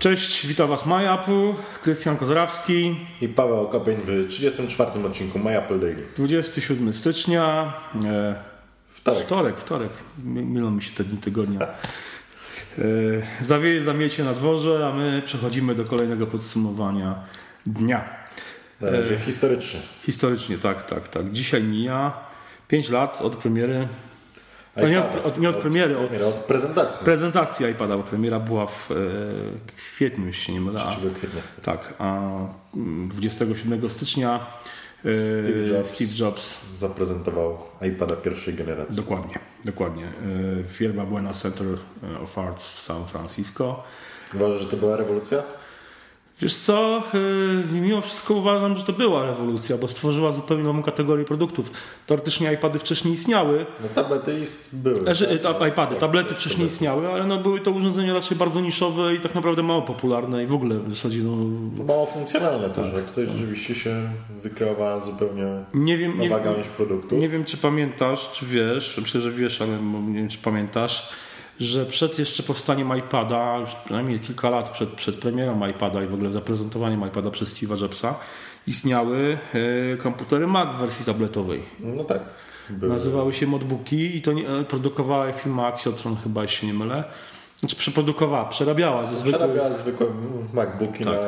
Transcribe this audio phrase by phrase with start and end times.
[0.00, 2.96] Cześć, witam Was MyApple, Krystian Kozrawski.
[3.20, 6.06] I Paweł Kopień w 34 odcinku MyApple Daily.
[6.16, 7.72] 27 stycznia.
[8.04, 8.34] E,
[8.88, 9.24] Wtorek.
[9.24, 9.90] Wtorek, wtorek.
[10.24, 11.60] Mylą mi się te dni tygodnia.
[11.60, 12.82] E,
[13.40, 17.24] zawieje zamiecie na dworze, a my przechodzimy do kolejnego podsumowania
[17.66, 18.04] dnia.
[18.80, 19.80] Na razie historycznie.
[20.06, 21.32] Historycznie, tak, tak, tak.
[21.32, 22.12] Dzisiaj mija
[22.68, 23.88] 5 lat od premiery.
[24.76, 27.04] A nie, od, od, nie od, premiery, od, od prezentacji.
[27.04, 28.94] Prezentacji iPada, bo premiera była w e,
[29.76, 30.80] kwietniu, jeśli się nie mylę.
[30.80, 31.42] 3 kwietnia.
[31.62, 32.30] Tak, a
[33.08, 34.46] 27 stycznia
[35.04, 38.96] e, Steve Jobs, Steve Jobs zaprezentował iPada pierwszej generacji.
[38.96, 40.04] Dokładnie, dokładnie.
[40.04, 41.66] E, firma Buena Center
[42.22, 43.84] of Arts w San Francisco.
[44.34, 45.42] Uważasz, że to była rewolucja?
[46.42, 47.02] Wiesz co,
[47.72, 51.70] yy, mimo wszystko uważam, że to była rewolucja, bo stworzyła zupełnie nową kategorię produktów.
[52.06, 53.66] Teoretycznie iPady wcześniej istniały.
[53.82, 55.00] No tablety były.
[55.00, 56.74] Znaczy, ta, iPady, tablety wcześniej tablety.
[56.74, 60.46] istniały, ale no, były to urządzenia raczej bardzo niszowe i tak naprawdę mało popularne i
[60.46, 61.36] w ogóle w zasadzie no...
[61.78, 63.34] no mało funkcjonalne tak, też, że tutaj tak.
[63.34, 64.10] rzeczywiście się
[64.42, 67.16] wykreowała zupełnie nie wiem, nowa nie, gałęź produktu.
[67.16, 69.72] Nie wiem, czy pamiętasz, czy wiesz, myślę, że wiesz, ale
[70.08, 71.12] nie wiem, czy pamiętasz,
[71.60, 76.14] że przed jeszcze powstaniem iPada, już przynajmniej kilka lat przed, przed premierą iPada i w
[76.14, 78.14] ogóle zaprezentowaniem iPada przez Steve'a Jobsa,
[78.66, 79.38] istniały
[79.92, 81.62] e, komputery Mac w wersji tabletowej.
[81.80, 82.22] No tak.
[82.70, 82.92] Były.
[82.92, 87.04] Nazywały się modbooki i to nie, e, produkowała firma Axiotron chyba, jeśli nie mylę.
[87.60, 89.34] Znaczy przeprodukowała, przerabiała ze zwykłych...
[89.34, 90.06] Przerabiała zwykłe
[90.52, 91.14] MacBooki tak.
[91.14, 91.20] na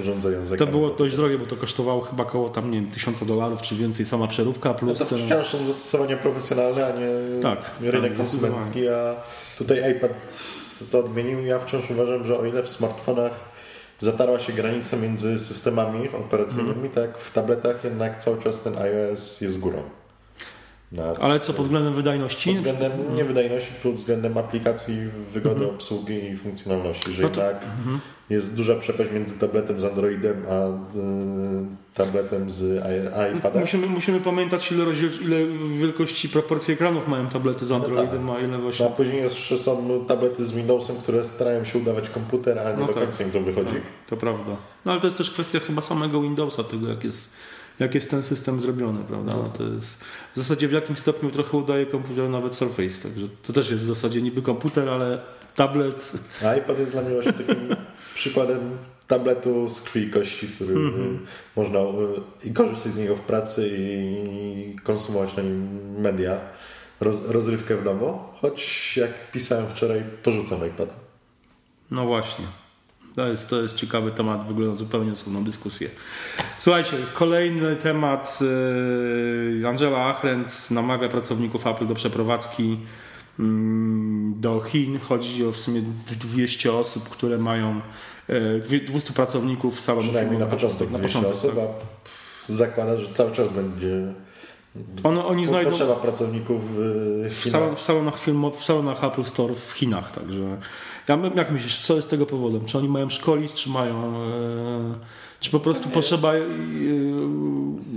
[0.00, 3.62] urządzenia To było dość drogie, bo to kosztowało chyba około tam, nie wiem, tysiąca dolarów
[3.62, 5.00] czy więcej sama przeróbka plus...
[5.00, 9.14] No to wciąż są zastosowania profesjonalne, a nie tak, rynek tak, konsumencki, a
[9.58, 10.12] tutaj iPad
[10.90, 11.44] to odmienił.
[11.44, 13.32] Ja wciąż uważam, że o ile w smartfonach
[13.98, 16.90] zatarła się granica między systemami operacyjnymi, mm.
[16.90, 19.82] tak w tabletach jednak cały czas ten iOS jest górą.
[21.20, 22.50] Ale co pod względem wydajności?
[22.50, 24.96] Pod względem nie wydajności, pod względem aplikacji,
[25.32, 25.74] wygody mm -hmm.
[25.74, 27.98] obsługi i funkcjonalności, że no to, mm -hmm.
[28.30, 30.72] jest duża przepaść między tabletem z Androidem a y,
[31.94, 32.84] tabletem z
[33.38, 33.60] iPadem.
[33.60, 34.84] Musimy, musimy pamiętać ile,
[35.24, 35.46] ile
[35.78, 38.42] wielkości proporcji ekranów mają tablety z no Androidem, no tak.
[38.42, 38.86] a ile właśnie...
[38.86, 42.86] A później jeszcze są tablety z Windowsem, które starają się udawać komputer, a nie no
[42.86, 43.02] do tak.
[43.02, 43.72] końca im to wychodzi.
[43.72, 44.56] Tak, to prawda.
[44.84, 47.34] No ale to jest też kwestia chyba samego Windowsa, tego jak jest
[47.82, 49.32] jak jest ten system zrobiony, prawda?
[49.32, 49.98] No to jest
[50.34, 53.86] w zasadzie w jakim stopniu trochę udaje komputer nawet Surface, także to też jest w
[53.86, 55.22] zasadzie niby komputer, ale
[55.56, 56.12] tablet.
[56.58, 57.76] IPad jest dla mnie właśnie takim
[58.14, 61.18] przykładem tabletu z krwi i kości, który mm -hmm.
[61.56, 61.84] można e,
[62.44, 66.40] i korzystać z niego w pracy i konsumować na nim media,
[67.00, 70.94] roz, rozrywkę w domu, choć jak pisałem wczoraj, porzucam iPada.
[71.90, 72.61] No właśnie.
[73.14, 75.88] To jest, to jest ciekawy temat, wygląda zupełnie osobną dyskusję.
[76.58, 78.38] Słuchajcie, kolejny temat.
[79.62, 82.78] Y, Angela Achrenc namawia pracowników Apple do przeprowadzki
[83.38, 84.98] mm, do Chin.
[84.98, 85.82] Chodzi o w sumie
[86.20, 87.80] 200 osób, które mają
[88.88, 91.68] 200 y, pracowników w salonu Przynajmniej na początek, na początek osób, tak.
[92.48, 94.14] zakłada, że cały czas będzie
[95.02, 96.76] ono, oni znajdą potrzeba pracowników w,
[97.28, 100.58] w, w salonach, film, w salonach Apple Store w Chinach, także
[101.08, 102.64] ja, jak myślisz, co jest tego powodem?
[102.64, 104.16] Czy oni mają szkolić, czy mają.
[104.26, 104.94] E,
[105.40, 106.40] czy po prostu potrzeba e,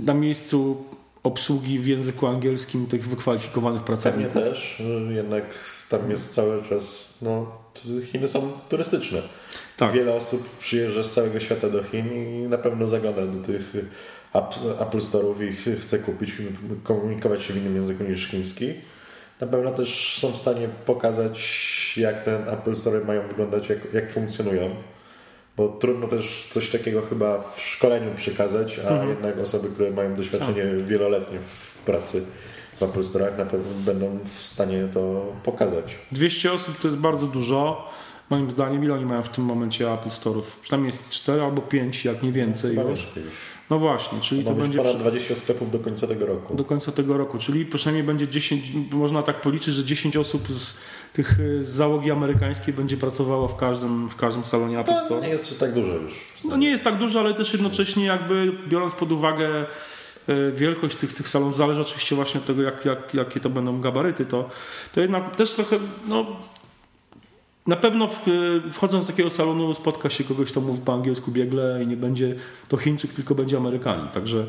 [0.04, 0.76] na miejscu
[1.22, 4.32] obsługi w języku angielskim tych wykwalifikowanych pracowników?
[4.32, 4.82] Pewnie też.
[5.08, 5.44] Jednak
[5.88, 7.18] tam jest cały czas.
[7.22, 7.46] No,
[8.12, 9.22] Chiny są turystyczne.
[9.76, 9.92] Tak.
[9.92, 13.72] Wiele osób przyjeżdża z całego świata do Chin i na pewno zagląda do tych
[14.80, 16.36] Apple Store'ów i chce kupić,
[16.82, 18.74] komunikować się w innym języku niż chiński
[19.40, 24.12] na pewno też są w stanie pokazać, jak ten Apple Store mają wyglądać, jak, jak
[24.12, 24.70] funkcjonują.
[25.56, 29.08] Bo trudno też coś takiego chyba w szkoleniu przekazać, a mhm.
[29.08, 30.86] jednak osoby, które mają doświadczenie tak.
[30.86, 32.26] wieloletnie w pracy
[32.80, 35.98] w Apple Store'ach na pewno będą w stanie to pokazać.
[36.12, 37.90] 200 osób to jest bardzo dużo.
[38.30, 40.42] Moim zdaniem, ile oni mają w tym momencie Apple Store'ów?
[40.62, 42.86] Przynajmniej jest 4 albo 5, jak nie więcej, już.
[42.86, 43.34] więcej już.
[43.70, 46.54] No właśnie, czyli to będzie ponad 20 sklepów do końca tego roku.
[46.54, 50.76] Do końca tego roku, czyli przynajmniej będzie 10, można tak policzyć, że 10 osób z
[51.12, 55.22] tych z załogi amerykańskiej będzie pracowało w każdym, w każdym salonie Apple Store.
[55.22, 56.26] nie jest tak dużo już.
[56.44, 59.48] No nie jest tak dużo, ale też jednocześnie jakby biorąc pod uwagę
[60.28, 63.80] e, wielkość tych, tych salonów, zależy oczywiście właśnie od tego, jak, jak, jakie to będą
[63.80, 64.48] gabaryty, to,
[64.94, 66.26] to jednak też trochę, no
[67.66, 68.08] na pewno
[68.72, 72.34] wchodząc do takiego salonu spotka się kogoś, kto mówi po angielsku biegle i nie będzie
[72.68, 74.08] to Chińczyk, tylko będzie Amerykanin.
[74.08, 74.46] Także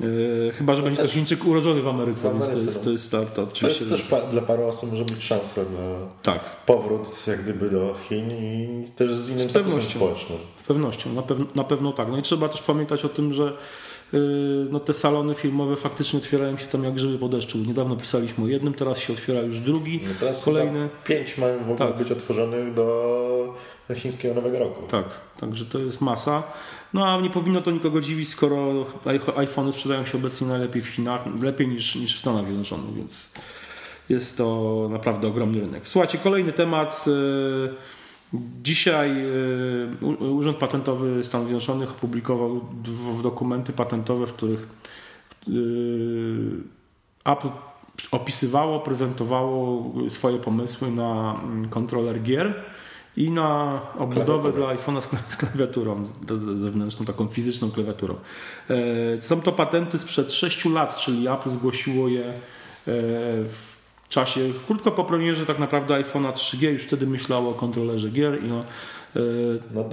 [0.00, 2.84] Yy, chyba, że będzie to Chińczyk urodzony w Ameryce, w Ameryce to jest, no.
[2.84, 6.56] to jest to, to, jest też pa, dla paru osób może być szansa na tak.
[6.66, 10.38] powrót jak gdyby do Chin i też z innym z statusem społecznym.
[10.64, 12.08] Z pewnością, na, pew na pewno tak.
[12.08, 13.56] No i trzeba też pamiętać o tym, że Y,
[14.70, 17.58] no te salony filmowe faktycznie otwierają się tam jak grzyby po deszczu.
[17.58, 20.88] Niedawno pisaliśmy o jednym, teraz się otwiera już drugi, no teraz kolejny.
[21.04, 21.98] Pięć mają w ogóle tak.
[21.98, 23.54] być otworzonych do
[23.94, 24.86] chińskiego Nowego Roku.
[24.86, 25.04] Tak,
[25.40, 26.42] także to jest masa.
[26.94, 28.86] No a nie powinno to nikogo dziwić, skoro
[29.36, 33.32] iPhony sprzedają się obecnie najlepiej w Chinach, lepiej niż, niż w Stanach Zjednoczonych, więc
[34.08, 35.88] jest to naprawdę ogromny rynek.
[35.88, 37.04] Słuchajcie, kolejny temat.
[37.08, 37.95] E,
[38.62, 39.10] dzisiaj
[40.00, 42.60] e, Urząd Patentowy Stanów Zjednoczonych opublikował
[43.22, 44.68] dokumenty patentowe, w których
[45.48, 45.52] e,
[47.32, 47.48] Apple
[48.10, 52.64] opisywało, prezentowało swoje pomysły na mm, kontroler gier
[53.16, 56.04] i na obudowę dla iPhone'a z klawiaturą
[56.56, 58.14] zewnętrzną, taką fizyczną klawiaturą.
[59.20, 62.32] Są to patenty sprzed 6 lat, czyli Apple zgłosiło je
[62.86, 63.75] w
[64.08, 68.50] czasie, krótko po premierze tak naprawdę iPhone'a 3G już wtedy myślało o kontrolerze gier i
[68.50, 68.64] o
[69.74, 69.84] no.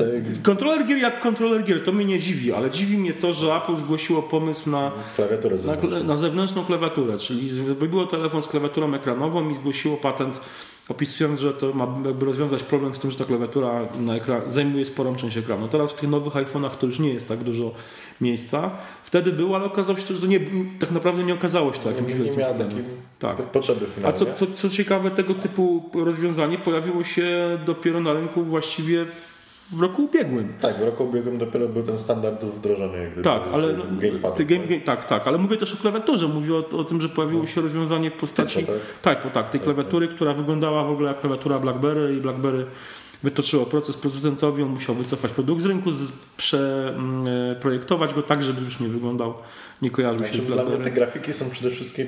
[0.44, 3.76] Kontroler gier jak kontroler gier, to mnie nie dziwi, ale dziwi mnie to, że Apple
[3.76, 6.00] zgłosiło pomysł na, klawiaturę zewnętrzną.
[6.00, 7.52] na, na zewnętrzną klawiaturę, czyli
[7.90, 10.42] było telefon z klawiaturą ekranową i zgłosiło patent
[10.90, 11.88] opisując, że to ma
[12.20, 15.68] rozwiązać problem z tym, że ta klawiatura na ekran, zajmuje sporą część ekranu.
[15.68, 17.72] Teraz w tych nowych iPhone'ach to już nie jest tak dużo
[18.24, 18.72] miejsca.
[19.04, 20.40] Wtedy było, ale okazało się, że to nie,
[20.80, 22.84] tak naprawdę nie okazało się to jakimś nie, nie miała takiej
[23.20, 23.38] tak.
[23.38, 24.16] potrzeby finalnie.
[24.16, 29.34] A co, co, co ciekawe, tego typu rozwiązanie pojawiło się dopiero na rynku właściwie w
[29.72, 30.54] w roku ubiegłym.
[30.62, 32.98] Tak, w roku ubiegłym dopiero był ten standard wdrożony.
[33.16, 36.28] Jak tak, ale no, gamepad, game, game, tak, tak, ale mówię też o klawiaturze.
[36.28, 38.72] Mówię o, o tym, że pojawiło się rozwiązanie w postaci Typo,
[39.02, 39.22] tak?
[39.22, 40.16] tak, tak, tej tak, klawiatury, tak.
[40.16, 42.66] która wyglądała w ogóle jak klawiatura BlackBerry i BlackBerry
[43.24, 45.90] wytoczyło proces producentowi, on musiał wycofać produkt z rynku,
[46.38, 49.34] przeprojektować mm, go tak, żeby już nie wyglądał,
[49.82, 52.08] nie kojarzył tak, się Dla mnie te grafiki są przede wszystkim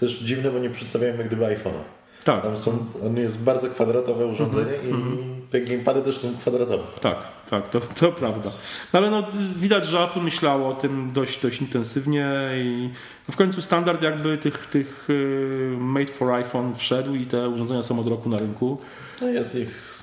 [0.00, 1.82] też dziwne, bo nie przedstawiają jak gdyby iPhone'a.
[2.24, 2.42] Tak.
[2.42, 4.88] Tam są, on jest bardzo kwadratowe urządzenie mm -hmm.
[4.88, 5.40] i mhm.
[5.50, 6.84] te gamepady też są kwadratowe.
[7.00, 7.16] Tak,
[7.50, 8.50] tak, to, to prawda.
[8.92, 9.26] No ale no,
[9.56, 12.26] widać, że Apple myślało o tym dość, dość intensywnie
[12.56, 12.90] i
[13.28, 17.82] no w końcu standard jakby tych, tych y, made for iPhone wszedł i te urządzenia
[17.82, 18.80] są od roku na rynku.
[19.20, 19.95] No jest ich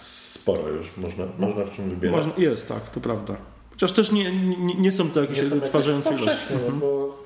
[0.44, 2.25] sporo już, można, można w czym wybierać.
[2.25, 3.36] Można, jest, tak, to prawda.
[3.69, 6.45] Chociaż też nie, nie, nie są to jakieś wytwarzające ilości.
[6.50, 6.80] No, mhm.
[6.80, 7.18] bo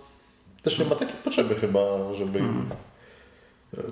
[0.62, 2.70] też nie ma takiej potrzeby chyba, żeby mhm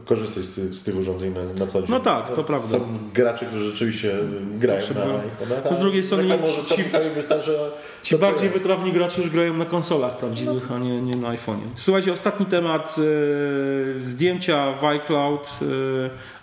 [0.05, 1.91] korzystać z, z, tych urządzeń na, na co dzień.
[1.91, 2.67] No tak, to no, prawda.
[2.67, 2.79] Są
[3.13, 4.15] gracze, którzy rzeczywiście
[4.51, 5.75] grają na iPhone'ach.
[5.75, 6.39] Z drugiej strony
[6.75, 6.83] ci,
[7.15, 7.57] wystarczy,
[8.03, 10.75] ci bardziej wytrawni gracze już grają na konsolach prawdziwych, no.
[10.75, 11.67] a nie, nie na iPhone'ie.
[11.75, 12.95] Słuchajcie, ostatni temat.
[12.97, 15.49] E, zdjęcia w iCloud.
[15.61, 15.65] E,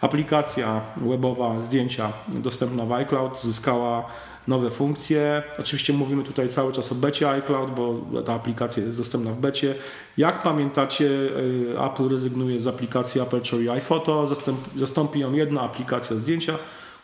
[0.00, 4.06] aplikacja webowa zdjęcia dostępna w iCloud zyskała
[4.48, 5.42] nowe funkcje.
[5.58, 9.74] Oczywiście mówimy tutaj cały czas o becie iCloud, bo ta aplikacja jest dostępna w becie.
[10.16, 14.28] Jak pamiętacie, y, Apple rezygnuje z aplikacji Aperture i iPhoto,
[14.76, 16.54] zastąpi ją jedna aplikacja zdjęcia,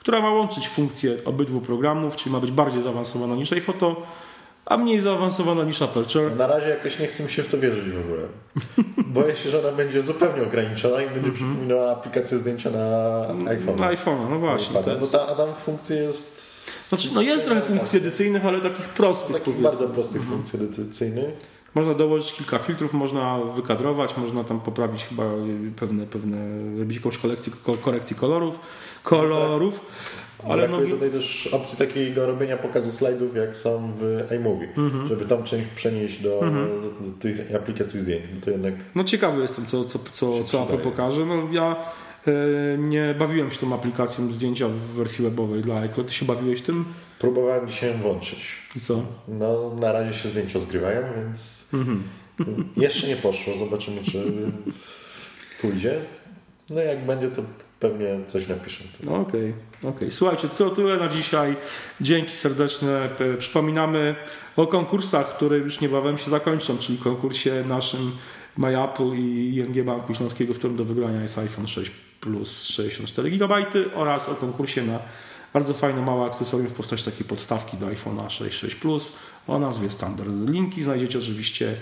[0.01, 4.03] która ma łączyć funkcje obydwu programów, czyli ma być bardziej zaawansowana niż iPhoto,
[4.67, 6.37] a mniej zaawansowana niż Aperture.
[6.37, 8.23] Na razie jakoś nie chcę mi się w to wierzyć w ogóle.
[9.15, 11.35] Boję się, że ona będzie zupełnie ograniczona i będzie mm -hmm.
[11.35, 13.77] przypominała aplikację zdjęcia na iPhone.
[13.77, 14.81] Na iPhone, no właśnie.
[15.01, 16.58] No ta, a tam funkcja jest
[16.89, 19.37] znaczy, no jest trochę funkcji edycyjnych, ale takich prostych.
[19.37, 20.39] Takich bardzo prostych mhm.
[20.39, 21.59] funkcji edycyjnych.
[21.75, 25.25] Można dołożyć kilka filtrów, można wykadrować, można tam poprawić chyba
[25.77, 26.37] pewne, pewne
[26.79, 27.53] robić jakąś kolekcję,
[27.83, 28.59] korekcji kolorów,
[29.03, 29.81] kolorów.
[30.49, 35.07] Ale Brakuje no, tutaj też opcji takiego robienia pokazu slajdów, jak są w iMovie, mhm.
[35.07, 36.69] żeby tam część przenieść do, mhm.
[36.83, 38.23] do, do, tych aplikacji zdjęć.
[38.45, 41.27] To jednak no ciekawy jestem, co, co, co, co Apple pokaże.
[41.27, 41.77] No, ja
[42.79, 46.07] nie bawiłem się tą aplikacją zdjęcia w wersji webowej dla iCloud.
[46.07, 46.85] Ty się bawiłeś tym?
[47.19, 48.39] Próbowałem dzisiaj włączyć.
[48.77, 49.03] I co?
[49.29, 52.05] No, na razie się zdjęcia zgrywają, więc mhm.
[52.77, 53.57] jeszcze nie poszło.
[53.57, 54.33] Zobaczymy, czy
[55.61, 56.01] pójdzie.
[56.71, 57.43] No jak będzie, to
[57.81, 58.85] pewnie coś napiszę.
[59.03, 60.11] Okej, okay, okay.
[60.11, 61.57] Słuchajcie, to tyle na dzisiaj.
[62.01, 63.09] Dzięki serdeczne.
[63.39, 64.15] Przypominamy
[64.57, 68.13] o konkursach, które już niebawem się zakończą, czyli konkursie naszym
[68.59, 73.55] MyApple i ING Banku Śląskiego, w którym do wygrania jest iPhone 6 plus 64 GB
[73.95, 74.99] oraz o konkursie na
[75.53, 79.13] bardzo fajne małe akcesorium w postaci takiej podstawki do iPhone'a 6, 6 Plus
[79.47, 80.31] o nazwie Standard.
[80.51, 81.75] Linki znajdziecie oczywiście e,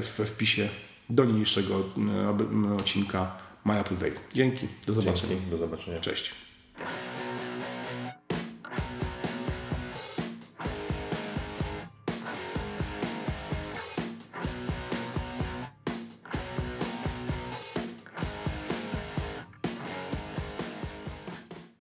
[0.00, 0.68] w wpisie
[1.10, 1.84] do niniejszego
[2.70, 4.12] e, odcinka My Apple Day.
[4.34, 5.28] Dzięki, do zobaczenia.
[5.28, 6.00] Dzięki, do zobaczenia.
[6.00, 6.49] Cześć.